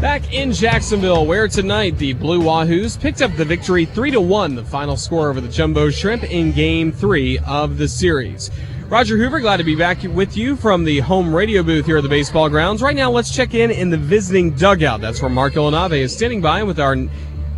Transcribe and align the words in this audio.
Back 0.00 0.32
in 0.32 0.50
Jacksonville, 0.50 1.26
where 1.26 1.46
tonight 1.46 1.98
the 1.98 2.14
Blue 2.14 2.40
Wahoos 2.40 2.98
picked 2.98 3.20
up 3.20 3.36
the 3.36 3.44
victory 3.44 3.84
3 3.84 4.12
to 4.12 4.20
1, 4.22 4.54
the 4.54 4.64
final 4.64 4.96
score 4.96 5.28
over 5.28 5.42
the 5.42 5.48
Jumbo 5.48 5.90
Shrimp 5.90 6.24
in 6.24 6.52
game 6.52 6.90
3 6.90 7.38
of 7.46 7.76
the 7.76 7.86
series. 7.86 8.50
Roger 8.88 9.18
Hoover, 9.18 9.40
glad 9.40 9.58
to 9.58 9.62
be 9.62 9.76
back 9.76 10.02
with 10.02 10.38
you 10.38 10.56
from 10.56 10.84
the 10.84 11.00
home 11.00 11.34
radio 11.34 11.62
booth 11.62 11.84
here 11.84 11.98
at 11.98 12.02
the 12.02 12.08
baseball 12.08 12.48
grounds. 12.48 12.80
Right 12.80 12.96
now, 12.96 13.10
let's 13.10 13.30
check 13.30 13.52
in 13.52 13.70
in 13.70 13.90
the 13.90 13.98
visiting 13.98 14.52
dugout. 14.52 15.02
That's 15.02 15.20
where 15.20 15.30
Marco 15.30 15.70
LaNave 15.70 16.00
is 16.00 16.16
standing 16.16 16.40
by 16.40 16.62
with 16.62 16.80
our 16.80 16.96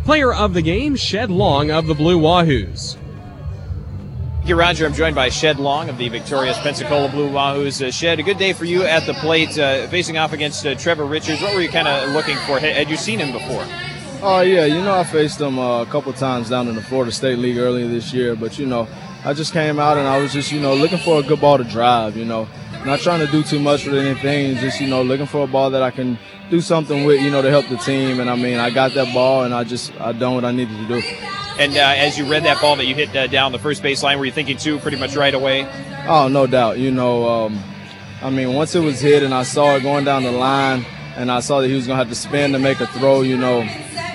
player 0.03 0.33
of 0.33 0.53
the 0.53 0.61
game, 0.61 0.97
Shed 0.97 1.31
Long 1.31 1.71
of 1.71 1.87
the 1.87 1.95
Blue 1.95 2.19
Wahoos. 2.19 2.97
Thank 4.43 4.49
you, 4.49 4.55
Roger. 4.57 4.85
I'm 4.85 4.93
joined 4.93 5.15
by 5.15 5.29
Shed 5.29 5.57
Long 5.57 5.87
of 5.87 5.97
the 5.97 6.09
victorious 6.09 6.57
Pensacola 6.59 7.07
Blue 7.07 7.29
Wahoos. 7.29 7.81
Uh, 7.81 7.91
Shed, 7.91 8.19
a 8.19 8.23
good 8.23 8.37
day 8.37 8.51
for 8.51 8.65
you 8.65 8.83
at 8.83 9.05
the 9.05 9.13
plate, 9.13 9.57
uh, 9.57 9.87
facing 9.87 10.17
off 10.17 10.33
against 10.33 10.65
uh, 10.65 10.75
Trevor 10.75 11.05
Richards. 11.05 11.41
What 11.41 11.55
were 11.55 11.61
you 11.61 11.69
kind 11.69 11.87
of 11.87 12.09
looking 12.09 12.35
for? 12.39 12.59
Had 12.59 12.89
you 12.89 12.97
seen 12.97 13.19
him 13.19 13.31
before? 13.31 13.65
Oh 14.21 14.41
yeah, 14.41 14.65
you 14.65 14.81
know 14.81 14.99
I 14.99 15.05
faced 15.05 15.39
him 15.39 15.57
uh, 15.57 15.83
a 15.83 15.85
couple 15.85 16.11
times 16.11 16.49
down 16.49 16.67
in 16.67 16.75
the 16.75 16.81
Florida 16.81 17.09
State 17.13 17.39
League 17.39 17.57
earlier 17.57 17.87
this 17.87 18.11
year, 18.13 18.35
but 18.35 18.59
you 18.59 18.65
know 18.65 18.85
I 19.23 19.33
just 19.33 19.53
came 19.53 19.79
out 19.79 19.97
and 19.97 20.09
I 20.09 20.17
was 20.17 20.33
just 20.33 20.51
you 20.51 20.59
know 20.59 20.75
looking 20.75 20.97
for 20.97 21.21
a 21.21 21.23
good 21.23 21.39
ball 21.39 21.57
to 21.57 21.63
drive. 21.63 22.17
You 22.17 22.25
know, 22.25 22.45
not 22.85 22.99
trying 22.99 23.25
to 23.25 23.31
do 23.31 23.43
too 23.43 23.59
much 23.59 23.85
with 23.85 23.95
anything, 23.95 24.57
just 24.57 24.81
you 24.81 24.87
know 24.87 25.03
looking 25.03 25.25
for 25.25 25.45
a 25.45 25.47
ball 25.47 25.69
that 25.69 25.83
I 25.83 25.91
can 25.91 26.19
do 26.49 26.59
something 26.59 27.05
with, 27.05 27.21
you 27.21 27.31
know, 27.31 27.41
to 27.41 27.49
help 27.49 27.69
the 27.69 27.77
team. 27.77 28.19
And 28.19 28.29
I 28.29 28.35
mean, 28.35 28.59
I 28.59 28.71
got 28.71 28.93
that 28.95 29.13
ball 29.13 29.45
and 29.45 29.53
I 29.53 29.63
just 29.63 29.93
I 30.01 30.11
done 30.11 30.35
what 30.35 30.43
I 30.43 30.51
needed 30.51 30.75
to 30.75 30.99
do. 30.99 31.42
And 31.59 31.75
uh, 31.75 31.81
as 31.81 32.17
you 32.17 32.25
read 32.25 32.43
that 32.43 32.59
ball 32.61 32.75
that 32.77 32.85
you 32.85 32.95
hit 32.95 33.15
uh, 33.15 33.27
down 33.27 33.51
the 33.51 33.59
first 33.59 33.83
baseline, 33.83 34.17
were 34.17 34.25
you 34.25 34.31
thinking 34.31 34.57
too 34.57 34.79
pretty 34.79 34.97
much 34.97 35.15
right 35.15 35.33
away? 35.33 35.67
Oh, 36.07 36.27
no 36.27 36.47
doubt. 36.47 36.79
You 36.79 36.91
know, 36.91 37.27
um, 37.27 37.59
I 38.21 38.29
mean, 38.29 38.53
once 38.53 38.73
it 38.75 38.79
was 38.79 38.99
hit 38.99 39.23
and 39.23 39.33
I 39.33 39.43
saw 39.43 39.75
it 39.75 39.83
going 39.83 40.03
down 40.03 40.23
the 40.23 40.31
line 40.31 40.85
and 41.15 41.31
I 41.31 41.41
saw 41.41 41.61
that 41.61 41.67
he 41.67 41.75
was 41.75 41.85
going 41.85 41.97
to 41.97 42.03
have 42.03 42.09
to 42.09 42.15
spin 42.15 42.53
to 42.53 42.59
make 42.59 42.79
a 42.79 42.87
throw, 42.87 43.21
you 43.21 43.37
know, 43.37 43.61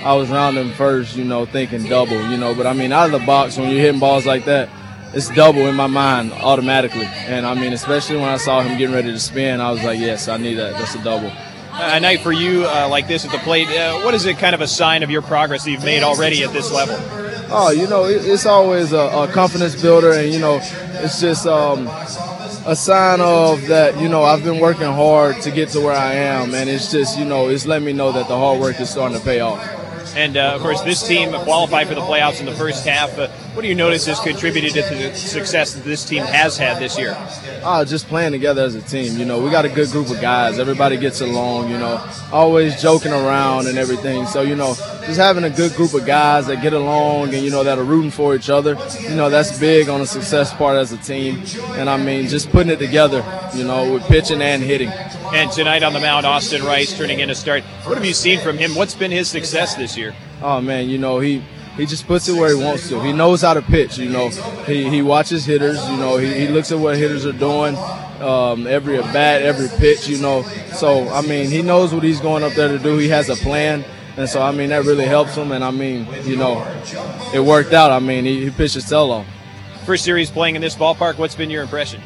I 0.03 0.15
was 0.15 0.31
rounding 0.31 0.73
first, 0.73 1.17
you 1.17 1.25
know, 1.25 1.47
thinking 1.47 1.85
double, 1.85 2.21
you 2.31 2.37
know. 2.37 2.55
But 2.55 2.67
I 2.67 2.73
mean, 2.73 2.93
out 2.93 3.07
of 3.07 3.21
the 3.21 3.25
box, 3.27 3.57
when 3.57 3.71
you're 3.71 3.81
hitting 3.81 4.01
balls 4.01 4.27
like 4.27 4.45
that, 4.47 4.69
it's 5.15 5.29
double 5.31 5.63
in 5.63 5.77
my 5.77 5.87
mind 5.87 6.33
automatically. 6.33 7.07
And 7.07 7.47
I 7.47 7.55
mean, 7.55 7.73
especially 7.73 8.17
when 8.17 8.29
I 8.29 8.37
saw 8.37 8.63
him 8.63 8.77
getting 8.79 8.95
ready 8.95 9.13
to 9.13 9.19
spin, 9.19 9.61
I 9.61 9.71
was 9.71 9.83
like, 9.85 9.99
yes, 9.99 10.29
I 10.29 10.39
need 10.39 10.55
that. 10.55 10.73
That's 10.73 10.95
a 10.97 11.05
double 11.05 11.33
a 11.81 12.01
night 12.01 12.21
for 12.21 12.33
you 12.33 12.65
uh, 12.67 12.89
like 12.91 13.07
this 13.07 13.25
at 13.25 13.31
the 13.31 13.39
plate, 13.39 13.69
uh, 13.69 14.01
what 14.01 14.15
is 14.15 14.27
it 14.27 14.39
kind 14.39 14.55
of 14.55 14.61
a 14.61 14.67
sign 14.67 15.03
of 15.03 15.11
your 15.11 15.23
progress 15.23 15.65
that 15.65 15.71
you've 15.71 15.85
made 15.85 16.03
already 16.03 16.43
at 16.43 16.53
this 16.53 16.73
level? 16.73 16.97
Oh, 17.51 17.71
you 17.71 17.87
know, 17.89 18.05
it's 18.05 18.45
always 18.45 18.93
a, 18.93 18.99
a 18.99 19.29
confidence 19.33 19.81
builder, 19.81 20.13
and 20.13 20.33
you 20.33 20.39
know, 20.39 20.61
it's 21.03 21.21
just 21.21 21.47
um, 21.47 21.87
a 22.67 22.77
sign 22.77 23.21
of 23.21 23.67
that. 23.69 23.99
You 23.99 24.09
know, 24.09 24.23
I've 24.23 24.45
been 24.45 24.61
working 24.61 24.87
hard 24.87 25.41
to 25.43 25.51
get 25.51 25.71
to 25.71 25.81
where 25.81 25.95
I 25.95 26.15
am, 26.15 26.55
and 26.55 26.69
it's 26.69 26.91
just 26.91 27.19
you 27.19 27.25
know, 27.25 27.49
it's 27.49 27.67
letting 27.67 27.87
me 27.87 27.95
know 27.95 28.13
that 28.13 28.29
the 28.29 28.37
hard 28.37 28.61
work 28.61 28.79
is 28.81 28.91
starting 28.91 29.19
to 29.19 29.25
pay 29.25 29.41
off. 29.41 29.78
And 30.15 30.37
uh, 30.37 30.55
of 30.55 30.63
course, 30.63 30.81
this 30.83 31.07
team 31.07 31.31
qualified 31.31 31.89
for 31.89 31.95
the 31.95 32.01
playoffs 32.01 32.41
in 32.41 32.47
the 32.47 32.55
first 32.55 32.87
half. 32.87 33.17
What 33.55 33.63
do 33.63 33.69
you 33.69 33.75
notice 33.75 34.07
has 34.07 34.21
contributed 34.21 34.73
to 34.75 34.83
the 34.83 35.15
success 35.15 35.75
that 35.75 35.85
this 35.85 36.05
team 36.05 36.23
has 36.23 36.57
had 36.57 36.81
this 36.81 36.99
year? 36.99 37.17
Uh, 37.63 37.85
just 37.85 38.07
playing 38.07 38.33
together 38.33 38.63
as 38.63 38.75
a 38.75 38.83
team. 38.83 39.19
You 39.19 39.25
know, 39.25 39.43
we 39.43 39.51
got 39.51 39.65
a 39.65 39.69
good 39.69 39.91
group 39.91 40.11
of 40.11 40.21
guys. 40.21 40.59
Everybody 40.59 40.97
gets 40.97 41.21
along. 41.21 41.71
You 41.71 41.79
know, 41.79 42.05
always 42.33 42.81
joking 42.81 43.13
around 43.13 43.67
and 43.67 43.79
everything. 43.79 44.27
So 44.27 44.43
you 44.43 44.57
know, 44.57 44.75
just 45.07 45.19
having 45.19 45.45
a 45.45 45.51
good 45.51 45.75
group 45.75 45.95
of 45.95 46.07
guys 46.07 46.47
that 46.47 46.63
get 46.63 46.73
along 46.73 47.35
and 47.35 47.45
you 47.45 47.51
know 47.51 47.65
that 47.65 47.79
are 47.79 47.85
rooting 47.85 48.11
for 48.11 48.35
each 48.35 48.51
other. 48.51 48.77
You 49.01 49.17
know, 49.17 49.31
that's 49.31 49.59
big 49.59 49.89
on 49.89 50.01
the 50.01 50.07
success 50.07 50.53
part 50.55 50.77
as 50.77 50.93
a 50.93 50.99
team. 50.99 51.43
And 51.73 51.91
I 51.91 51.97
mean, 51.97 52.29
just 52.29 52.51
putting 52.51 52.71
it 52.71 52.79
together. 52.79 53.25
You 53.55 53.65
know, 53.65 53.95
with 53.95 54.05
pitching 54.05 54.43
and 54.43 54.63
hitting. 54.63 54.91
And 55.33 55.53
tonight 55.53 55.83
on 55.83 55.93
the 55.93 56.01
mound, 56.01 56.25
Austin 56.25 56.65
Ross 56.65 56.97
turning 56.97 57.21
in 57.21 57.29
a 57.29 57.35
start. 57.35 57.63
What 57.85 57.97
have 57.97 58.05
you 58.05 58.15
seen 58.15 58.41
from 58.41 58.57
him? 58.57 58.75
What's 58.75 58.95
been 58.95 59.11
his 59.11 59.29
success 59.29 59.75
this 59.75 59.97
year? 59.97 60.15
Oh 60.41 60.61
man, 60.61 60.89
you 60.89 60.97
know 60.97 61.19
he 61.19 61.43
he 61.77 61.85
just 61.85 62.07
puts 62.07 62.29
it 62.29 62.33
where 62.33 62.57
he 62.57 62.63
wants 62.63 62.89
to. 62.89 63.01
He 63.03 63.13
knows 63.13 63.43
how 63.43 63.53
to 63.55 63.61
pitch. 63.61 63.99
You 63.99 64.09
know, 64.09 64.29
he, 64.67 64.89
he 64.89 65.03
watches 65.03 65.45
hitters. 65.45 65.79
You 65.91 65.97
know, 65.99 66.17
he, 66.17 66.33
he 66.33 66.49
looks 66.49 66.73
at 66.73 66.79
what 66.79 66.97
hitters 66.97 67.27
are 67.27 67.33
doing, 67.33 67.77
um, 68.21 68.67
every 68.67 68.97
at 68.97 69.13
bat, 69.13 69.43
every 69.43 69.69
pitch. 69.79 70.09
You 70.09 70.19
know, 70.19 70.43
so 70.73 71.09
I 71.11 71.21
mean, 71.21 71.51
he 71.51 71.61
knows 71.61 71.93
what 71.93 72.03
he's 72.03 72.21
going 72.21 72.43
up 72.43 72.55
there 72.55 72.69
to 72.69 72.79
do. 72.79 72.97
He 72.97 73.09
has 73.09 73.29
a 73.29 73.37
plan, 73.37 73.85
and 74.17 74.29
so 74.29 74.41
I 74.41 74.51
mean 74.51 74.71
that 74.71 74.85
really 74.85 75.05
helps 75.07 75.35
him. 75.35 75.53
And 75.53 75.63
I 75.63 75.71
mean, 75.71 76.09
you 76.25 76.37
know, 76.37 76.67
it 77.35 77.41
worked 77.41 77.75
out. 77.75 77.91
I 77.91 77.99
mean, 77.99 78.25
he, 78.25 78.45
he 78.45 78.51
pitched 78.51 78.75
his 78.75 78.89
tail 78.89 79.13
off. 79.13 79.27
First 79.85 80.05
series 80.05 80.31
playing 80.31 80.57
in 80.57 80.63
this 80.63 80.75
ballpark. 80.75 81.19
What's 81.19 81.35
been 81.35 81.51
your 81.51 81.63
impression? 81.63 82.01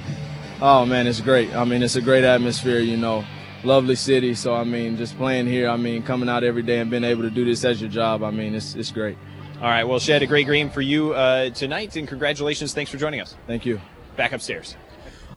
Oh 0.64 0.86
man, 0.86 1.08
it's 1.08 1.20
great. 1.20 1.52
I 1.56 1.64
mean, 1.64 1.82
it's 1.82 1.96
a 1.96 2.00
great 2.00 2.22
atmosphere. 2.22 2.78
You 2.78 2.96
know, 2.96 3.24
lovely 3.64 3.96
city. 3.96 4.32
So 4.36 4.54
I 4.54 4.62
mean, 4.62 4.96
just 4.96 5.16
playing 5.16 5.48
here. 5.48 5.68
I 5.68 5.76
mean, 5.76 6.04
coming 6.04 6.28
out 6.28 6.44
every 6.44 6.62
day 6.62 6.78
and 6.78 6.88
being 6.88 7.02
able 7.02 7.22
to 7.22 7.30
do 7.30 7.44
this 7.44 7.64
as 7.64 7.80
your 7.80 7.90
job. 7.90 8.22
I 8.22 8.30
mean, 8.30 8.54
it's 8.54 8.76
it's 8.76 8.92
great. 8.92 9.18
All 9.56 9.68
right. 9.68 9.82
Well, 9.82 9.98
Shed, 9.98 10.22
a 10.22 10.26
great 10.26 10.46
game 10.46 10.70
for 10.70 10.80
you 10.80 11.14
uh, 11.14 11.50
tonight, 11.50 11.96
and 11.96 12.06
congratulations. 12.06 12.74
Thanks 12.74 12.92
for 12.92 12.96
joining 12.96 13.20
us. 13.20 13.34
Thank 13.48 13.66
you. 13.66 13.80
Back 14.14 14.30
upstairs. 14.30 14.76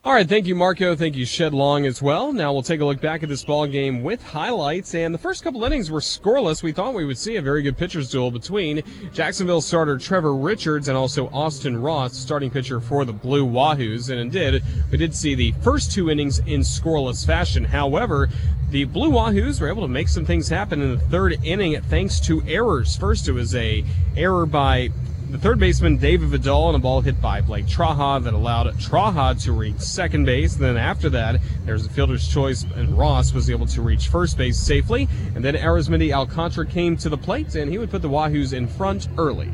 All 0.06 0.12
right, 0.12 0.28
thank 0.28 0.46
you, 0.46 0.54
Marco. 0.54 0.94
Thank 0.94 1.16
you, 1.16 1.26
Shed 1.26 1.52
Long, 1.52 1.84
as 1.84 2.00
well. 2.00 2.32
Now 2.32 2.52
we'll 2.52 2.62
take 2.62 2.80
a 2.80 2.84
look 2.84 3.00
back 3.00 3.24
at 3.24 3.28
this 3.28 3.44
ball 3.44 3.66
game 3.66 4.04
with 4.04 4.22
highlights. 4.22 4.94
And 4.94 5.12
the 5.12 5.18
first 5.18 5.42
couple 5.42 5.64
innings 5.64 5.90
were 5.90 5.98
scoreless. 5.98 6.62
We 6.62 6.70
thought 6.70 6.94
we 6.94 7.04
would 7.04 7.18
see 7.18 7.34
a 7.34 7.42
very 7.42 7.60
good 7.60 7.76
pitcher's 7.76 8.08
duel 8.08 8.30
between 8.30 8.84
Jacksonville 9.12 9.60
starter 9.60 9.98
Trevor 9.98 10.36
Richards 10.36 10.86
and 10.86 10.96
also 10.96 11.26
Austin 11.30 11.76
Ross, 11.76 12.16
starting 12.16 12.52
pitcher 12.52 12.78
for 12.78 13.04
the 13.04 13.12
Blue 13.12 13.44
Wahoos. 13.44 14.08
And 14.08 14.20
indeed, 14.20 14.62
we 14.92 14.96
did 14.96 15.12
see 15.12 15.34
the 15.34 15.50
first 15.60 15.90
two 15.90 16.08
innings 16.08 16.38
in 16.38 16.60
scoreless 16.60 17.26
fashion. 17.26 17.64
However, 17.64 18.28
the 18.70 18.84
Blue 18.84 19.10
Wahoos 19.10 19.60
were 19.60 19.68
able 19.68 19.82
to 19.82 19.88
make 19.88 20.06
some 20.06 20.24
things 20.24 20.48
happen 20.48 20.80
in 20.80 20.92
the 20.92 21.00
third 21.00 21.36
inning 21.42 21.82
thanks 21.82 22.20
to 22.20 22.44
errors. 22.46 22.96
First, 22.96 23.26
it 23.26 23.32
was 23.32 23.56
a 23.56 23.84
error 24.16 24.46
by 24.46 24.90
the 25.36 25.42
third 25.42 25.58
baseman 25.58 25.98
David 25.98 26.30
Vidal 26.30 26.64
on 26.64 26.74
a 26.74 26.78
ball 26.78 27.02
hit 27.02 27.20
by 27.20 27.42
Blake 27.42 27.66
Trahan 27.66 28.24
that 28.24 28.32
allowed 28.32 28.68
Trahan 28.76 29.42
to 29.42 29.52
reach 29.52 29.78
second 29.80 30.24
base. 30.24 30.54
Then 30.54 30.78
after 30.78 31.10
that, 31.10 31.42
there's 31.66 31.84
a 31.84 31.90
fielder's 31.90 32.26
choice, 32.26 32.64
and 32.74 32.96
Ross 32.96 33.34
was 33.34 33.50
able 33.50 33.66
to 33.66 33.82
reach 33.82 34.08
first 34.08 34.38
base 34.38 34.58
safely. 34.58 35.08
And 35.34 35.44
then 35.44 35.54
Arismendy 35.54 36.10
Alcantara 36.10 36.64
came 36.64 36.96
to 36.96 37.10
the 37.10 37.18
plate, 37.18 37.54
and 37.54 37.70
he 37.70 37.76
would 37.76 37.90
put 37.90 38.00
the 38.00 38.08
Wahoos 38.08 38.54
in 38.54 38.66
front 38.66 39.08
early. 39.18 39.50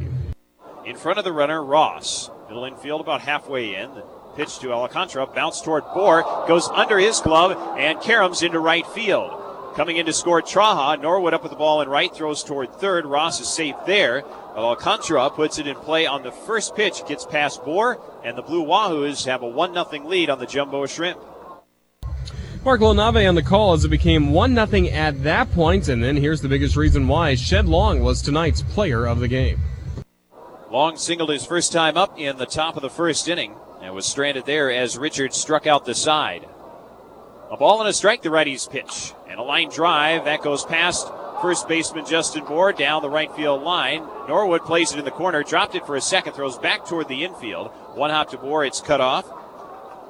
In 0.87 0.95
front 0.95 1.19
of 1.19 1.25
the 1.25 1.33
runner, 1.33 1.65
Ross. 1.65 2.31
Middle 2.47 2.65
infield 2.65 3.01
about 3.01 3.21
halfway 3.21 3.75
in. 3.75 3.93
The 3.93 4.05
pitch 4.37 4.61
to 4.61 4.73
Alcantara, 4.73 5.27
bounce 5.27 5.63
toward 5.63 5.83
Bohr, 5.87 6.47
goes 6.47 6.69
under 6.69 7.01
his 7.01 7.19
glove, 7.19 7.57
and 7.77 7.99
caroms 7.99 8.45
into 8.45 8.61
right 8.61 8.87
field. 8.87 9.42
Coming 9.77 9.97
in 9.97 10.05
to 10.05 10.13
score 10.13 10.43
Trahan, 10.43 11.01
Norwood 11.01 11.33
up 11.33 11.43
with 11.43 11.51
the 11.51 11.57
ball 11.57 11.81
in 11.81 11.89
right, 11.89 12.15
throws 12.15 12.45
toward 12.45 12.75
third. 12.75 13.07
Ross 13.07 13.41
is 13.41 13.49
safe 13.49 13.75
there. 13.87 14.23
Alcantara 14.55 15.31
puts 15.31 15.59
it 15.59 15.67
in 15.67 15.77
play 15.77 16.05
on 16.05 16.23
the 16.23 16.31
first 16.31 16.77
pitch, 16.77 17.07
gets 17.09 17.25
past 17.25 17.63
Bohr, 17.63 17.99
and 18.23 18.37
the 18.37 18.43
Blue 18.43 18.65
Wahoos 18.65 19.25
have 19.25 19.43
a 19.43 19.49
1 19.49 19.73
0 19.73 20.07
lead 20.07 20.29
on 20.29 20.39
the 20.39 20.47
Jumbo 20.47 20.85
Shrimp. 20.85 21.19
Marco 22.65 22.93
LaNave 22.93 23.27
on 23.27 23.35
the 23.35 23.43
call 23.43 23.73
as 23.73 23.85
it 23.85 23.89
became 23.89 24.33
1 24.33 24.55
0 24.55 24.87
at 24.89 25.23
that 25.23 25.51
point, 25.53 25.89
and 25.89 26.05
then 26.05 26.19
here's 26.19 26.43
the 26.43 26.49
biggest 26.49 26.77
reason 26.77 27.09
why 27.09 27.35
Shed 27.35 27.67
Long 27.67 28.03
was 28.03 28.21
tonight's 28.21 28.61
player 28.61 29.07
of 29.07 29.21
the 29.21 29.29
game. 29.29 29.59
Long 30.71 30.99
singled 30.99 31.31
his 31.31 31.47
first 31.47 31.73
time 31.73 31.97
up 31.97 32.19
in 32.19 32.37
the 32.37 32.47
top 32.47 32.77
of 32.77 32.83
the 32.83 32.91
first 32.91 33.27
inning 33.27 33.55
and 33.83 33.95
was 33.95 34.05
stranded 34.07 34.45
there 34.45 34.71
as 34.71 34.99
Richard 34.99 35.33
struck 35.33 35.67
out 35.67 35.87
the 35.87 35.95
side. 35.95 36.47
A 37.53 37.57
ball 37.59 37.81
and 37.81 37.89
a 37.89 37.93
strike, 37.93 38.23
the 38.23 38.31
righty's 38.31 38.67
pitch. 38.67 39.13
And 39.29 39.39
a 39.39 39.43
line 39.43 39.69
drive 39.69 40.25
that 40.25 40.41
goes 40.41 40.65
past 40.65 41.07
first 41.43 41.69
baseman 41.69 42.07
Justin 42.07 42.47
Bohr 42.47 42.75
down 42.75 43.03
the 43.03 43.11
right 43.11 43.31
field 43.37 43.63
line. 43.63 44.07
Norwood 44.27 44.63
plays 44.63 44.91
it 44.91 44.99
in 44.99 45.05
the 45.05 45.11
corner, 45.11 45.43
dropped 45.43 45.75
it 45.75 45.85
for 45.85 45.95
a 45.95 46.01
second, 46.01 46.33
throws 46.33 46.57
back 46.57 46.87
toward 46.87 47.09
the 47.09 47.25
infield. 47.25 47.69
One 47.95 48.09
hop 48.09 48.31
to 48.31 48.39
Bohr, 48.39 48.67
it's 48.67 48.81
cut 48.81 49.03
off. 49.03 49.31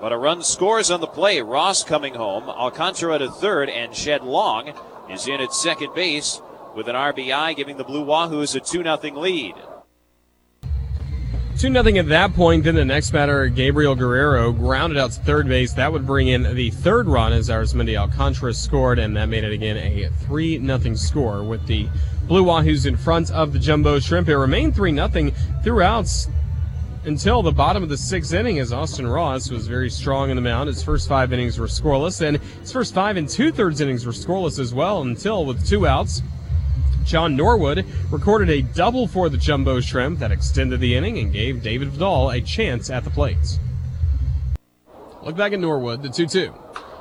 But 0.00 0.12
a 0.12 0.16
run 0.16 0.44
scores 0.44 0.88
on 0.92 1.00
the 1.00 1.08
play. 1.08 1.40
Ross 1.40 1.82
coming 1.82 2.14
home, 2.14 2.44
Alcantara 2.48 3.18
to 3.18 3.28
third, 3.28 3.68
and 3.68 3.92
Shed 3.92 4.22
Long 4.22 4.72
is 5.10 5.26
in 5.26 5.40
at 5.40 5.52
second 5.52 5.96
base 5.96 6.40
with 6.76 6.86
an 6.86 6.94
RBI, 6.94 7.56
giving 7.56 7.76
the 7.76 7.82
Blue 7.82 8.04
Wahoos 8.04 8.54
a 8.54 8.60
2 8.60 8.84
0 8.84 9.20
lead. 9.20 9.56
2 11.62 11.72
0 11.72 11.96
at 11.96 12.08
that 12.08 12.34
point. 12.34 12.64
Then 12.64 12.74
the 12.74 12.84
next 12.84 13.12
batter, 13.12 13.46
Gabriel 13.46 13.94
Guerrero, 13.94 14.50
grounded 14.50 14.98
out 14.98 15.12
to 15.12 15.20
third 15.20 15.46
base. 15.46 15.72
That 15.72 15.92
would 15.92 16.04
bring 16.04 16.26
in 16.26 16.56
the 16.56 16.70
third 16.70 17.06
run 17.06 17.32
as 17.32 17.50
Arismendy 17.50 17.96
Alcantara 17.96 18.52
scored, 18.52 18.98
and 18.98 19.16
that 19.16 19.26
made 19.26 19.44
it 19.44 19.52
again 19.52 19.76
a 19.76 20.08
3 20.24 20.58
0 20.58 20.94
score 20.96 21.44
with 21.44 21.64
the 21.68 21.88
Blue 22.26 22.44
Wahoos 22.44 22.84
in 22.84 22.96
front 22.96 23.30
of 23.30 23.52
the 23.52 23.60
Jumbo 23.60 24.00
Shrimp. 24.00 24.28
It 24.28 24.36
remained 24.36 24.74
3 24.74 24.92
0 24.92 25.30
throughout 25.62 26.26
until 27.04 27.42
the 27.42 27.52
bottom 27.52 27.84
of 27.84 27.88
the 27.88 27.96
sixth 27.96 28.32
inning 28.32 28.58
as 28.58 28.72
Austin 28.72 29.06
Ross 29.06 29.48
was 29.48 29.68
very 29.68 29.88
strong 29.88 30.30
in 30.30 30.36
the 30.36 30.42
mound. 30.42 30.66
His 30.66 30.82
first 30.82 31.08
five 31.08 31.32
innings 31.32 31.60
were 31.60 31.68
scoreless, 31.68 32.26
and 32.26 32.38
his 32.38 32.72
first 32.72 32.92
five 32.92 33.16
and 33.16 33.28
two 33.28 33.52
thirds 33.52 33.80
innings 33.80 34.04
were 34.04 34.10
scoreless 34.10 34.58
as 34.58 34.74
well 34.74 35.02
until 35.02 35.46
with 35.46 35.64
two 35.64 35.86
outs. 35.86 36.22
John 37.12 37.36
Norwood 37.36 37.84
recorded 38.10 38.48
a 38.48 38.62
double 38.62 39.06
for 39.06 39.28
the 39.28 39.36
Jumbo 39.36 39.80
Shrimp 39.80 40.20
that 40.20 40.32
extended 40.32 40.80
the 40.80 40.96
inning 40.96 41.18
and 41.18 41.30
gave 41.30 41.62
David 41.62 41.88
Vidal 41.90 42.30
a 42.30 42.40
chance 42.40 42.88
at 42.88 43.04
the 43.04 43.10
plate. 43.10 43.58
Look 45.22 45.36
back 45.36 45.52
at 45.52 45.60
Norwood, 45.60 46.02
the 46.02 46.08
2 46.08 46.26
2. 46.26 46.54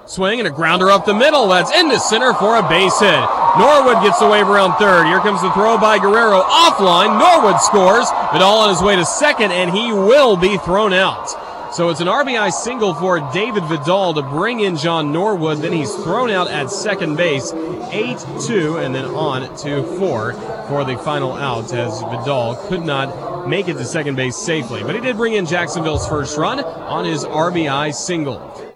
Swing 0.05 0.39
and 0.39 0.49
a 0.49 0.51
grounder 0.51 0.91
up 0.91 1.05
the 1.05 1.13
middle. 1.13 1.47
That's 1.47 1.71
into 1.71 1.97
center 1.97 2.33
for 2.33 2.57
a 2.57 2.67
base 2.67 2.99
hit. 2.99 3.23
Norwood 3.57 4.03
gets 4.03 4.19
the 4.19 4.27
wave 4.27 4.49
around 4.49 4.77
third. 4.77 5.05
Here 5.05 5.21
comes 5.21 5.41
the 5.41 5.51
throw 5.53 5.77
by 5.77 5.97
Guerrero 5.97 6.41
offline. 6.41 7.17
Norwood 7.17 7.61
scores. 7.61 8.09
Vidal 8.33 8.67
on 8.67 8.69
his 8.69 8.81
way 8.81 8.97
to 8.97 9.05
second, 9.05 9.53
and 9.53 9.71
he 9.71 9.93
will 9.93 10.35
be 10.35 10.57
thrown 10.57 10.91
out. 10.91 11.29
So 11.73 11.88
it's 11.88 12.01
an 12.01 12.07
RBI 12.07 12.51
single 12.51 12.94
for 12.94 13.21
David 13.31 13.63
Vidal 13.63 14.13
to 14.15 14.21
bring 14.21 14.59
in 14.59 14.75
John 14.75 15.13
Norwood. 15.13 15.59
Then 15.59 15.71
he's 15.71 15.94
thrown 15.95 16.29
out 16.29 16.50
at 16.50 16.69
second 16.69 17.15
base. 17.15 17.53
8 17.53 18.18
2, 18.45 18.77
and 18.77 18.94
then 18.94 19.06
on 19.06 19.44
to 19.59 19.81
4 19.97 20.33
for 20.68 20.83
the 20.83 20.97
final 20.97 21.31
out 21.31 21.71
as 21.71 22.01
Vidal 22.01 22.57
could 22.68 22.83
not 22.83 23.47
make 23.47 23.69
it 23.69 23.75
to 23.75 23.85
second 23.85 24.15
base 24.15 24.35
safely. 24.35 24.83
But 24.83 24.95
he 24.95 25.01
did 25.01 25.15
bring 25.15 25.33
in 25.33 25.45
Jacksonville's 25.45 26.06
first 26.09 26.38
run 26.38 26.59
on 26.59 27.06
his 27.06 27.23
RBI 27.23 27.94
single. 27.94 28.70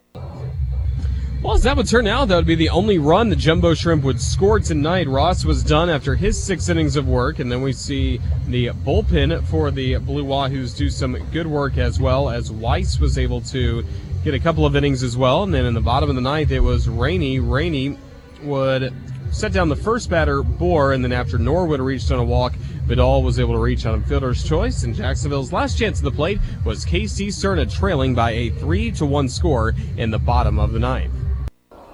Well, 1.45 1.53
as 1.53 1.61
that 1.61 1.77
would 1.77 1.87
turn 1.87 2.07
out, 2.07 2.29
that 2.29 2.37
would 2.37 2.47
be 2.47 2.55
the 2.55 2.69
only 2.69 2.97
run 2.97 3.29
the 3.29 3.35
Jumbo 3.35 3.75
Shrimp 3.75 4.03
would 4.03 4.19
score 4.19 4.59
tonight. 4.59 5.07
Ross 5.07 5.45
was 5.45 5.61
done 5.61 5.91
after 5.91 6.15
his 6.15 6.41
six 6.41 6.69
innings 6.69 6.95
of 6.95 7.07
work, 7.07 7.37
and 7.37 7.51
then 7.51 7.61
we 7.61 7.71
see 7.71 8.19
the 8.47 8.69
bullpen 8.69 9.45
for 9.45 9.69
the 9.69 9.97
Blue 9.97 10.25
Wahoos 10.25 10.75
do 10.75 10.89
some 10.89 11.15
good 11.31 11.45
work 11.45 11.77
as 11.77 11.99
well, 11.99 12.31
as 12.31 12.51
Weiss 12.51 12.99
was 12.99 13.19
able 13.19 13.41
to 13.41 13.85
get 14.23 14.33
a 14.33 14.39
couple 14.39 14.65
of 14.65 14.75
innings 14.75 15.03
as 15.03 15.15
well. 15.15 15.43
And 15.43 15.53
then 15.53 15.65
in 15.65 15.75
the 15.75 15.81
bottom 15.81 16.09
of 16.09 16.15
the 16.15 16.21
ninth, 16.21 16.49
it 16.49 16.61
was 16.61 16.89
Rainey. 16.89 17.39
Rainey 17.39 17.99
would 18.41 18.91
set 19.31 19.53
down 19.53 19.69
the 19.69 19.75
first 19.75 20.09
batter, 20.09 20.41
Bohr, 20.41 20.95
and 20.95 21.03
then 21.03 21.11
after 21.11 21.37
Norwood 21.37 21.79
reached 21.79 22.11
on 22.11 22.17
a 22.17 22.25
walk, 22.25 22.55
Vidal 22.87 23.21
was 23.21 23.39
able 23.39 23.53
to 23.53 23.59
reach 23.59 23.85
on 23.85 24.01
a 24.01 24.07
fielder's 24.07 24.43
choice, 24.43 24.81
and 24.81 24.95
Jacksonville's 24.95 25.53
last 25.53 25.77
chance 25.77 25.99
at 25.99 26.05
the 26.05 26.11
plate 26.11 26.39
was 26.65 26.83
KC 26.83 27.27
Serna 27.27 27.71
trailing 27.71 28.15
by 28.15 28.31
a 28.31 28.49
3 28.49 28.89
to 28.93 29.05
1 29.05 29.29
score 29.29 29.75
in 29.95 30.09
the 30.09 30.17
bottom 30.17 30.57
of 30.57 30.73
the 30.73 30.79
ninth. 30.79 31.13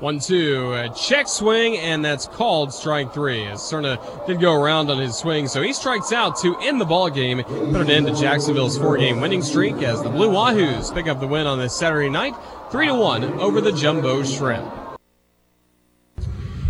One 0.02 0.18
two, 0.18 0.74
a 0.74 0.90
check 0.90 1.28
swing, 1.28 1.78
and 1.78 2.04
that's 2.04 2.26
called 2.26 2.74
strike 2.74 3.14
three. 3.14 3.46
As 3.46 3.60
Serna 3.60 4.26
did 4.26 4.42
go 4.42 4.52
around 4.52 4.90
on 4.90 4.98
his 4.98 5.16
swing, 5.16 5.48
so 5.48 5.62
he 5.62 5.74
strikes 5.74 6.12
out 6.12 6.40
to 6.40 6.58
end 6.58 6.82
the 6.82 6.86
ball 6.86 7.08
game, 7.12 7.44
put 7.44 7.82
an 7.82 7.92
end 7.92 8.08
to 8.08 8.16
Jacksonville's 8.16 8.80
four-game 8.80 9.22
winning 9.22 9.44
streak 9.44 9.76
as 9.84 10.02
the 10.02 10.10
Blue 10.10 10.32
Wahoos 10.32 10.92
pick 10.92 11.06
up 11.06 11.20
the 11.20 11.28
win 11.28 11.46
on 11.46 11.60
this 11.60 11.78
Saturday 11.78 12.10
night, 12.10 12.34
three 12.72 12.88
to 12.88 12.96
one 12.96 13.24
over 13.40 13.62
the 13.62 13.72
Jumbo 13.72 14.24
Shrimp. 14.24 14.81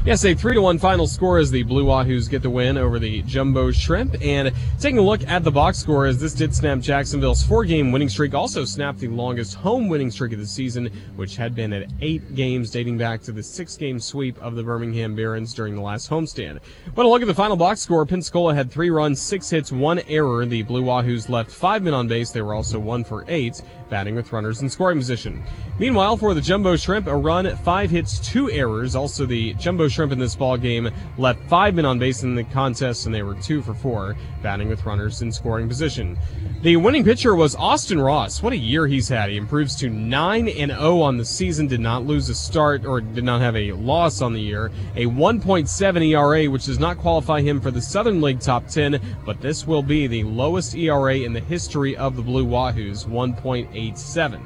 Yes, 0.03 0.25
a 0.25 0.33
three 0.33 0.55
to 0.55 0.61
one 0.63 0.79
final 0.79 1.05
score 1.05 1.37
as 1.37 1.51
the 1.51 1.61
Blue 1.61 1.85
Wahoos 1.85 2.27
get 2.27 2.41
the 2.41 2.49
win 2.49 2.75
over 2.75 2.97
the 2.97 3.21
Jumbo 3.21 3.69
Shrimp. 3.69 4.15
And 4.19 4.51
taking 4.79 4.97
a 4.97 5.01
look 5.03 5.21
at 5.27 5.43
the 5.43 5.51
box 5.51 5.77
score, 5.77 6.07
as 6.07 6.19
this 6.19 6.33
did 6.33 6.55
snap 6.55 6.79
Jacksonville's 6.79 7.43
four-game 7.43 7.91
winning 7.91 8.09
streak, 8.09 8.33
also 8.33 8.65
snapped 8.65 8.97
the 8.97 9.09
longest 9.09 9.53
home 9.53 9.89
winning 9.89 10.09
streak 10.09 10.33
of 10.33 10.39
the 10.39 10.47
season, 10.47 10.89
which 11.17 11.35
had 11.35 11.53
been 11.53 11.71
at 11.71 11.87
eight 12.01 12.33
games, 12.33 12.71
dating 12.71 12.97
back 12.97 13.21
to 13.21 13.31
the 13.31 13.43
six-game 13.43 13.99
sweep 13.99 14.41
of 14.41 14.55
the 14.55 14.63
Birmingham 14.63 15.15
Barons 15.15 15.53
during 15.53 15.75
the 15.75 15.81
last 15.81 16.09
homestand. 16.09 16.61
But 16.95 17.05
a 17.05 17.07
look 17.07 17.21
at 17.21 17.27
the 17.27 17.35
final 17.35 17.55
box 17.55 17.81
score, 17.81 18.03
Pensacola 18.03 18.55
had 18.55 18.71
three 18.71 18.89
runs, 18.89 19.21
six 19.21 19.51
hits, 19.51 19.71
one 19.71 19.99
error. 20.07 20.47
The 20.47 20.63
Blue 20.63 20.81
Wahoos 20.81 21.29
left 21.29 21.51
five 21.51 21.83
men 21.83 21.93
on 21.93 22.07
base. 22.07 22.31
They 22.31 22.41
were 22.41 22.55
also 22.55 22.79
one 22.79 23.03
for 23.03 23.23
eight, 23.27 23.61
batting 23.91 24.15
with 24.15 24.33
runners 24.33 24.63
in 24.63 24.69
scoring 24.69 24.97
position. 24.97 25.43
Meanwhile, 25.77 26.17
for 26.17 26.33
the 26.33 26.41
Jumbo 26.41 26.75
Shrimp, 26.75 27.05
a 27.05 27.15
run, 27.15 27.55
five 27.57 27.91
hits, 27.91 28.17
two 28.19 28.49
errors. 28.49 28.95
Also, 28.95 29.27
the 29.27 29.53
Jumbo 29.53 29.90
Shrimp 29.91 30.11
in 30.11 30.19
this 30.19 30.35
ball 30.35 30.57
game 30.57 30.89
left 31.17 31.41
five 31.47 31.75
men 31.75 31.85
on 31.85 31.99
base 31.99 32.23
in 32.23 32.35
the 32.35 32.43
contest, 32.45 33.05
and 33.05 33.13
they 33.13 33.23
were 33.23 33.35
two 33.35 33.61
for 33.61 33.73
four, 33.73 34.15
batting 34.41 34.69
with 34.69 34.85
runners 34.85 35.21
in 35.21 35.31
scoring 35.31 35.67
position. 35.67 36.17
The 36.61 36.77
winning 36.77 37.03
pitcher 37.03 37.35
was 37.35 37.55
Austin 37.55 37.99
Ross. 37.99 38.41
What 38.41 38.53
a 38.53 38.57
year 38.57 38.87
he's 38.87 39.09
had. 39.09 39.29
He 39.29 39.37
improves 39.37 39.75
to 39.77 39.89
9 39.89 40.47
and 40.47 40.71
0 40.71 41.01
on 41.01 41.17
the 41.17 41.25
season, 41.25 41.67
did 41.67 41.79
not 41.79 42.05
lose 42.05 42.29
a 42.29 42.35
start 42.35 42.85
or 42.85 43.01
did 43.01 43.23
not 43.23 43.41
have 43.41 43.55
a 43.55 43.73
loss 43.73 44.21
on 44.21 44.33
the 44.33 44.41
year. 44.41 44.71
A 44.95 45.05
1.7 45.05 46.07
ERA, 46.07 46.49
which 46.49 46.65
does 46.65 46.79
not 46.79 46.97
qualify 46.97 47.41
him 47.41 47.59
for 47.59 47.71
the 47.71 47.81
Southern 47.81 48.21
League 48.21 48.39
top 48.39 48.67
10, 48.67 48.99
but 49.25 49.41
this 49.41 49.67
will 49.67 49.83
be 49.83 50.07
the 50.07 50.23
lowest 50.23 50.75
ERA 50.75 51.17
in 51.17 51.33
the 51.33 51.39
history 51.39 51.97
of 51.97 52.15
the 52.15 52.21
Blue 52.21 52.45
Wahoos, 52.45 53.05
1.87. 53.05 54.41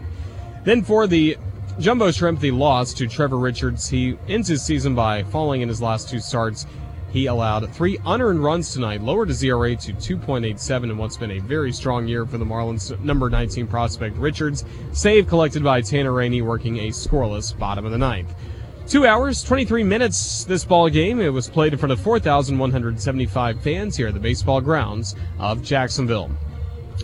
Then 0.63 0.81
for 0.83 1.05
the 1.05 1.37
Jumbo 1.77 2.09
Shrimp, 2.09 2.39
the 2.39 2.51
loss 2.51 2.93
to 2.93 3.05
Trevor 3.05 3.37
Richards. 3.37 3.89
He 3.89 4.17
ends 4.29 4.47
his 4.47 4.63
season 4.63 4.95
by 4.95 5.23
falling 5.23 5.59
in 5.59 5.67
his 5.67 5.81
last 5.81 6.09
two 6.09 6.21
starts. 6.21 6.65
He 7.11 7.25
allowed 7.25 7.69
three 7.73 7.97
unearned 8.05 8.41
runs 8.41 8.71
tonight, 8.71 9.01
lowered 9.01 9.27
his 9.27 9.43
ERA 9.43 9.75
to 9.75 9.93
2.87 9.93 10.83
in 10.83 10.97
what's 10.97 11.17
been 11.17 11.31
a 11.31 11.39
very 11.39 11.73
strong 11.73 12.07
year 12.07 12.25
for 12.25 12.37
the 12.37 12.45
Marlins 12.45 12.97
number 13.01 13.29
19 13.29 13.67
prospect 13.67 14.17
Richards. 14.17 14.63
Save 14.93 15.27
collected 15.27 15.65
by 15.65 15.81
Tanner 15.81 16.13
Rainey, 16.13 16.41
working 16.41 16.77
a 16.77 16.89
scoreless 16.89 17.57
bottom 17.57 17.85
of 17.85 17.91
the 17.91 17.97
ninth. 17.97 18.33
Two 18.87 19.05
hours, 19.05 19.43
23 19.43 19.83
minutes 19.83 20.45
this 20.45 20.63
ball 20.63 20.89
game. 20.89 21.19
It 21.19 21.33
was 21.33 21.49
played 21.49 21.73
in 21.73 21.79
front 21.79 21.91
of 21.91 21.99
4,175 21.99 23.61
fans 23.61 23.97
here 23.97 24.07
at 24.07 24.13
the 24.13 24.19
baseball 24.19 24.61
grounds 24.61 25.15
of 25.39 25.61
Jacksonville. 25.61 26.31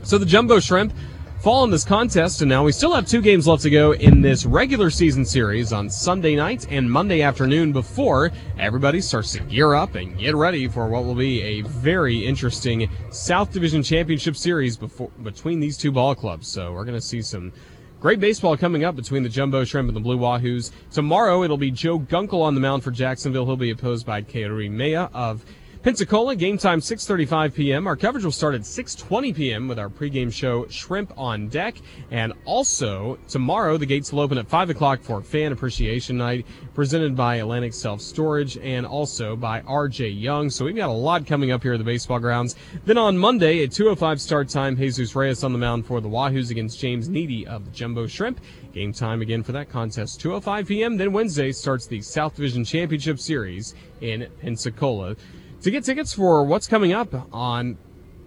So 0.03 0.17
the 0.17 0.25
Jumbo 0.25 0.59
Shrimp 0.59 0.93
fall 1.41 1.63
in 1.63 1.71
this 1.71 1.83
contest, 1.83 2.41
and 2.41 2.49
now 2.49 2.63
we 2.63 2.71
still 2.71 2.93
have 2.93 3.07
two 3.07 3.19
games 3.19 3.47
left 3.47 3.63
to 3.63 3.69
go 3.71 3.93
in 3.93 4.21
this 4.21 4.45
regular 4.45 4.91
season 4.91 5.25
series 5.25 5.73
on 5.73 5.89
Sunday 5.89 6.35
night 6.35 6.67
and 6.69 6.89
Monday 6.89 7.23
afternoon 7.23 7.71
before 7.71 8.31
everybody 8.59 9.01
starts 9.01 9.31
to 9.31 9.39
gear 9.39 9.73
up 9.73 9.95
and 9.95 10.19
get 10.19 10.35
ready 10.35 10.67
for 10.67 10.87
what 10.87 11.03
will 11.03 11.15
be 11.15 11.41
a 11.41 11.61
very 11.61 12.23
interesting 12.23 12.87
South 13.09 13.51
Division 13.51 13.81
Championship 13.81 14.35
series 14.37 14.77
before, 14.77 15.09
between 15.23 15.59
these 15.59 15.77
two 15.77 15.91
ball 15.91 16.13
clubs. 16.13 16.47
So 16.47 16.73
we're 16.73 16.85
going 16.85 16.99
to 16.99 17.01
see 17.01 17.23
some 17.23 17.51
Great 17.99 18.19
baseball 18.19 18.57
coming 18.57 18.83
up 18.83 18.95
between 18.95 19.21
the 19.21 19.29
Jumbo 19.29 19.63
Shrimp 19.63 19.87
and 19.87 19.95
the 19.95 20.01
Blue 20.01 20.17
Wahoos. 20.17 20.71
Tomorrow 20.89 21.43
it'll 21.43 21.55
be 21.55 21.69
Joe 21.69 21.99
Gunkel 21.99 22.41
on 22.41 22.55
the 22.55 22.59
mound 22.59 22.83
for 22.83 22.89
Jacksonville. 22.89 23.45
He'll 23.45 23.55
be 23.55 23.69
opposed 23.69 24.07
by 24.07 24.23
Keury 24.23 24.71
Mella 24.71 25.11
of 25.13 25.45
Pensacola, 25.83 26.35
game 26.35 26.59
time 26.59 26.79
6:35 26.79 27.55
p.m. 27.55 27.87
Our 27.87 27.95
coverage 27.95 28.23
will 28.23 28.31
start 28.31 28.53
at 28.53 28.61
6:20 28.61 29.35
p.m. 29.35 29.67
with 29.67 29.79
our 29.79 29.89
pregame 29.89 30.31
show 30.31 30.67
Shrimp 30.67 31.11
on 31.17 31.47
Deck, 31.47 31.73
and 32.11 32.33
also 32.45 33.17
tomorrow 33.27 33.77
the 33.77 33.87
gates 33.87 34.13
will 34.13 34.19
open 34.19 34.37
at 34.37 34.47
5 34.47 34.69
o'clock 34.69 35.01
for 35.01 35.23
Fan 35.23 35.51
Appreciation 35.51 36.17
Night, 36.17 36.45
presented 36.75 37.15
by 37.15 37.37
Atlantic 37.37 37.73
Self 37.73 37.99
Storage 37.99 38.57
and 38.57 38.85
also 38.85 39.35
by 39.35 39.61
R.J. 39.61 40.09
Young. 40.09 40.51
So 40.51 40.65
we've 40.65 40.75
got 40.75 40.89
a 40.89 40.93
lot 40.93 41.25
coming 41.25 41.51
up 41.51 41.63
here 41.63 41.73
at 41.73 41.79
the 41.79 41.83
baseball 41.83 42.19
grounds. 42.19 42.55
Then 42.85 42.99
on 42.99 43.17
Monday 43.17 43.63
at 43.63 43.71
2:05 43.71 44.19
start 44.19 44.49
time, 44.49 44.77
Jesus 44.77 45.15
Reyes 45.15 45.43
on 45.43 45.51
the 45.51 45.57
mound 45.57 45.87
for 45.87 45.99
the 45.99 46.09
Wahoos 46.09 46.51
against 46.51 46.79
James 46.79 47.09
Needy 47.09 47.47
of 47.47 47.65
the 47.65 47.71
Jumbo 47.71 48.05
Shrimp. 48.05 48.39
Game 48.71 48.93
time 48.93 49.23
again 49.23 49.41
for 49.41 49.51
that 49.53 49.71
contest 49.71 50.21
2:05 50.21 50.67
p.m. 50.67 50.97
Then 50.97 51.11
Wednesday 51.11 51.51
starts 51.51 51.87
the 51.87 52.03
South 52.03 52.35
Division 52.35 52.63
Championship 52.63 53.17
Series 53.17 53.73
in 53.99 54.27
Pensacola. 54.41 55.15
To 55.61 55.69
get 55.69 55.83
tickets 55.83 56.11
for 56.11 56.43
what's 56.43 56.67
coming 56.67 56.91
up 56.91 57.13
on 57.31 57.77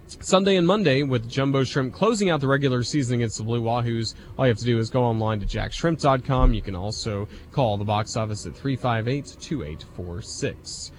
Sunday 0.07 0.55
and 0.55 0.65
Monday 0.65 1.03
with 1.03 1.29
Jumbo 1.29 1.65
Shrimp 1.65 1.93
closing 1.93 2.31
out 2.31 2.41
the 2.41 2.47
regular 2.47 2.85
season 2.85 3.17
against 3.17 3.39
the 3.39 3.43
Blue 3.43 3.61
Wahoos, 3.61 4.15
all 4.39 4.47
you 4.47 4.51
have 4.51 4.59
to 4.59 4.65
do 4.65 4.79
is 4.79 4.89
go 4.89 5.03
online 5.03 5.41
to 5.41 5.47
jaxshrimp.com. 5.47 6.55
You 6.55 6.63
can 6.63 6.77
also 6.77 7.27
call 7.51 7.77
the 7.77 7.85
box 7.85 8.17
office 8.17 8.47
at 8.47 8.55
358 8.55 9.37
2846. 9.41 10.93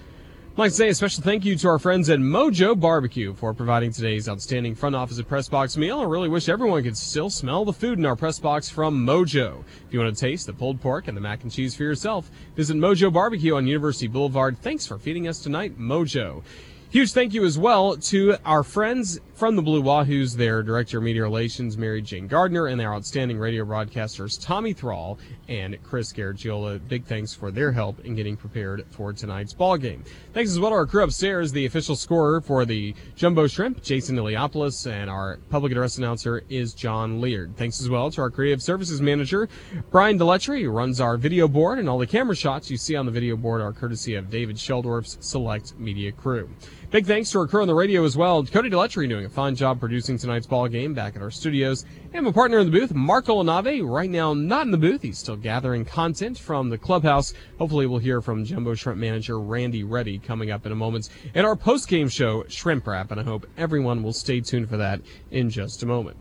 I'd 0.56 0.60
like 0.60 0.70
to 0.70 0.76
say 0.76 0.88
a 0.88 0.94
special 0.94 1.22
thank 1.22 1.44
you 1.44 1.54
to 1.54 1.68
our 1.68 1.78
friends 1.78 2.08
at 2.08 2.18
Mojo 2.18 2.80
Barbecue 2.80 3.34
for 3.34 3.52
providing 3.52 3.92
today's 3.92 4.26
outstanding 4.26 4.74
front 4.74 4.96
office 4.96 5.20
press 5.20 5.50
box 5.50 5.76
meal. 5.76 6.00
I 6.00 6.04
really 6.04 6.30
wish 6.30 6.48
everyone 6.48 6.82
could 6.82 6.96
still 6.96 7.28
smell 7.28 7.66
the 7.66 7.74
food 7.74 7.98
in 7.98 8.06
our 8.06 8.16
press 8.16 8.38
box 8.38 8.70
from 8.70 9.04
Mojo. 9.04 9.62
If 9.86 9.92
you 9.92 10.00
want 10.00 10.16
to 10.16 10.18
taste 10.18 10.46
the 10.46 10.54
pulled 10.54 10.80
pork 10.80 11.08
and 11.08 11.16
the 11.16 11.20
mac 11.20 11.42
and 11.42 11.52
cheese 11.52 11.74
for 11.74 11.82
yourself, 11.82 12.30
visit 12.54 12.74
Mojo 12.74 13.12
Barbecue 13.12 13.54
on 13.54 13.66
University 13.66 14.06
Boulevard. 14.06 14.56
Thanks 14.62 14.86
for 14.86 14.96
feeding 14.96 15.28
us 15.28 15.40
tonight, 15.40 15.78
Mojo. 15.78 16.42
Huge 16.88 17.12
thank 17.12 17.34
you 17.34 17.44
as 17.44 17.58
well 17.58 17.96
to 17.96 18.36
our 18.44 18.62
friends 18.62 19.18
from 19.34 19.56
the 19.56 19.60
Blue 19.60 19.82
Wahoos, 19.82 20.34
their 20.34 20.62
Director 20.62 20.98
of 20.98 21.04
Media 21.04 21.22
Relations, 21.22 21.76
Mary 21.76 22.00
Jane 22.00 22.26
Gardner, 22.28 22.68
and 22.68 22.80
their 22.80 22.94
outstanding 22.94 23.38
radio 23.38 23.64
broadcasters, 23.64 24.40
Tommy 24.40 24.72
Thrall 24.72 25.18
and 25.48 25.76
Chris 25.82 26.12
Garagiola. 26.12 26.80
Big 26.88 27.04
thanks 27.04 27.34
for 27.34 27.50
their 27.50 27.72
help 27.72 28.00
in 28.06 28.14
getting 28.14 28.36
prepared 28.36 28.86
for 28.90 29.12
tonight's 29.12 29.52
ball 29.52 29.76
game. 29.76 30.04
Thanks 30.32 30.52
as 30.52 30.60
well 30.60 30.70
to 30.70 30.76
our 30.76 30.86
crew 30.86 31.02
upstairs, 31.02 31.52
the 31.52 31.66
official 31.66 31.96
scorer 31.96 32.40
for 32.40 32.64
the 32.64 32.94
Jumbo 33.14 33.46
Shrimp, 33.46 33.82
Jason 33.82 34.16
Iliopoulos, 34.16 34.90
and 34.90 35.10
our 35.10 35.38
public 35.50 35.72
address 35.72 35.98
announcer 35.98 36.44
is 36.48 36.72
John 36.72 37.20
Leard. 37.20 37.56
Thanks 37.56 37.80
as 37.80 37.90
well 37.90 38.10
to 38.12 38.22
our 38.22 38.30
creative 38.30 38.62
services 38.62 39.02
manager, 39.02 39.48
Brian 39.90 40.18
Deletry, 40.18 40.62
who 40.62 40.70
runs 40.70 41.00
our 41.00 41.18
video 41.18 41.46
board, 41.48 41.78
and 41.78 41.90
all 41.90 41.98
the 41.98 42.06
camera 42.06 42.36
shots 42.36 42.70
you 42.70 42.76
see 42.78 42.94
on 42.94 43.04
the 43.04 43.12
video 43.12 43.36
board 43.36 43.60
are 43.60 43.72
courtesy 43.72 44.14
of 44.14 44.30
David 44.30 44.56
Sheldorf's 44.56 45.18
Select 45.20 45.78
Media 45.78 46.12
crew. 46.12 46.48
Big 46.96 47.04
thanks 47.04 47.30
to 47.30 47.38
our 47.40 47.46
crew 47.46 47.60
on 47.60 47.68
the 47.68 47.74
radio 47.74 48.06
as 48.06 48.16
well. 48.16 48.42
Cody 48.42 48.70
Deletry 48.70 49.06
doing 49.06 49.26
a 49.26 49.28
fine 49.28 49.54
job 49.54 49.78
producing 49.78 50.16
tonight's 50.16 50.46
ball 50.46 50.66
game 50.66 50.94
back 50.94 51.14
at 51.14 51.20
our 51.20 51.30
studios. 51.30 51.84
And 52.14 52.24
my 52.24 52.32
partner 52.32 52.58
in 52.58 52.70
the 52.70 52.72
booth, 52.72 52.94
Marco 52.94 53.42
LaNave, 53.42 53.86
right 53.86 54.08
now 54.08 54.32
not 54.32 54.64
in 54.64 54.70
the 54.70 54.78
booth. 54.78 55.02
He's 55.02 55.18
still 55.18 55.36
gathering 55.36 55.84
content 55.84 56.38
from 56.38 56.70
the 56.70 56.78
clubhouse. 56.78 57.34
Hopefully 57.58 57.86
we'll 57.86 57.98
hear 57.98 58.22
from 58.22 58.46
Jumbo 58.46 58.72
Shrimp 58.72 58.98
manager 58.98 59.38
Randy 59.38 59.84
Ready 59.84 60.18
coming 60.18 60.50
up 60.50 60.64
in 60.64 60.72
a 60.72 60.74
moment. 60.74 61.10
And 61.34 61.46
our 61.46 61.54
post-game 61.54 62.08
show, 62.08 62.46
Shrimp 62.48 62.86
Wrap, 62.86 63.10
and 63.10 63.20
I 63.20 63.24
hope 63.24 63.46
everyone 63.58 64.02
will 64.02 64.14
stay 64.14 64.40
tuned 64.40 64.70
for 64.70 64.78
that 64.78 65.02
in 65.30 65.50
just 65.50 65.82
a 65.82 65.86
moment. 65.86 66.16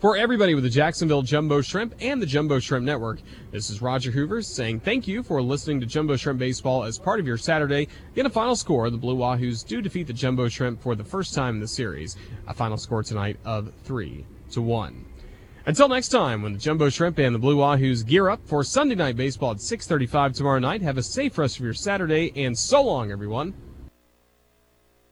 For 0.00 0.16
everybody 0.16 0.54
with 0.54 0.62
the 0.62 0.70
Jacksonville 0.70 1.22
Jumbo 1.22 1.60
Shrimp 1.60 1.92
and 2.00 2.22
the 2.22 2.26
Jumbo 2.26 2.60
Shrimp 2.60 2.86
Network, 2.86 3.18
this 3.50 3.68
is 3.68 3.82
Roger 3.82 4.12
Hoover 4.12 4.42
saying 4.42 4.78
thank 4.78 5.08
you 5.08 5.24
for 5.24 5.42
listening 5.42 5.80
to 5.80 5.86
Jumbo 5.86 6.14
Shrimp 6.14 6.38
Baseball 6.38 6.84
as 6.84 7.00
part 7.00 7.18
of 7.18 7.26
your 7.26 7.36
Saturday. 7.36 7.88
Get 8.14 8.24
a 8.24 8.30
final 8.30 8.54
score. 8.54 8.90
The 8.90 8.96
Blue 8.96 9.16
Wahoos 9.16 9.66
do 9.66 9.82
defeat 9.82 10.06
the 10.06 10.12
Jumbo 10.12 10.48
Shrimp 10.48 10.80
for 10.80 10.94
the 10.94 11.02
first 11.02 11.34
time 11.34 11.56
in 11.56 11.60
the 11.60 11.66
series. 11.66 12.16
A 12.46 12.54
final 12.54 12.76
score 12.76 13.02
tonight 13.02 13.38
of 13.44 13.72
3 13.82 14.24
to 14.52 14.62
1. 14.62 15.04
Until 15.66 15.88
next 15.88 16.10
time, 16.10 16.42
when 16.42 16.52
the 16.52 16.60
Jumbo 16.60 16.90
Shrimp 16.90 17.18
and 17.18 17.34
the 17.34 17.40
Blue 17.40 17.56
Wahoos 17.56 18.06
gear 18.06 18.28
up 18.28 18.46
for 18.46 18.62
Sunday 18.62 18.94
Night 18.94 19.16
Baseball 19.16 19.50
at 19.50 19.60
6:35 19.60 20.32
tomorrow 20.32 20.60
night, 20.60 20.80
have 20.80 20.96
a 20.96 21.02
safe 21.02 21.36
rest 21.36 21.58
of 21.58 21.64
your 21.64 21.74
Saturday 21.74 22.30
and 22.36 22.56
so 22.56 22.82
long 22.82 23.10
everyone. 23.10 23.52